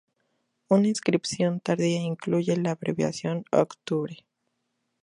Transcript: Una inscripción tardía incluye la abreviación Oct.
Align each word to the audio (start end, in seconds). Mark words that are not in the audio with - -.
Una 0.67 0.87
inscripción 0.87 1.59
tardía 1.59 2.01
incluye 2.01 2.57
la 2.57 2.71
abreviación 2.71 3.45
Oct. 3.51 4.17